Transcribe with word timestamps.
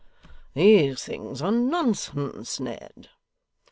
these 0.55 1.03
things 1.03 1.43
are 1.43 1.51
nonsense, 1.51 2.59
Ned. 2.59 3.09